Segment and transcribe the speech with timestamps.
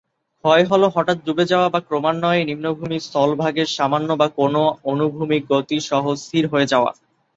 [0.43, 6.03] ক্ষয় হ'ল হঠাৎ ডুবে যাওয়া বা ক্রমান্বয়ে নিম্নভূমি স্থলভাগের সামান্য বা কোনো অনুভূমিক গতি সহ
[6.23, 6.91] স্থির হয়ে যাওয়া।